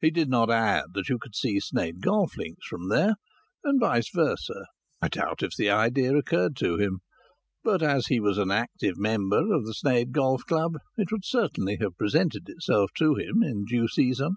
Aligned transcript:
He 0.00 0.12
did 0.12 0.28
not 0.28 0.52
add 0.52 0.84
that 0.92 1.08
you 1.08 1.18
could 1.18 1.34
see 1.34 1.54
the 1.54 1.60
Sneyd 1.60 1.98
Golf 2.00 2.36
Links 2.36 2.64
from 2.64 2.90
there, 2.90 3.16
and 3.64 3.80
vice 3.80 4.08
versa. 4.14 4.66
I 5.02 5.08
doubt 5.08 5.42
if 5.42 5.56
the 5.58 5.68
idea 5.68 6.16
occurred 6.16 6.54
to 6.58 6.76
him, 6.76 7.00
but 7.64 7.82
as 7.82 8.06
he 8.06 8.20
was 8.20 8.38
an 8.38 8.52
active 8.52 8.96
member 8.96 9.52
of 9.52 9.66
the 9.66 9.74
Sneyd 9.74 10.12
Golf 10.12 10.42
Club 10.46 10.76
it 10.96 11.10
would 11.10 11.24
certainly 11.24 11.78
have 11.80 11.98
presented 11.98 12.48
itself 12.48 12.92
to 12.98 13.16
him 13.16 13.42
in 13.42 13.64
due 13.64 13.88
season. 13.88 14.36